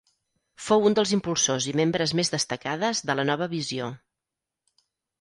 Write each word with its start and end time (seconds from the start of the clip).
Fou 0.67 0.87
un 0.89 0.95
dels 0.99 1.11
impulsors 1.17 1.69
i 1.73 1.75
membres 1.81 2.15
més 2.21 2.33
destacades 2.39 3.05
de 3.11 3.19
la 3.21 3.29
Nova 3.33 3.53
Visió. 3.57 3.95